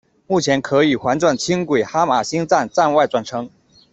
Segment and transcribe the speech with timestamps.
[0.25, 3.47] 目前可与环状轻轨哈玛星站站外转乘。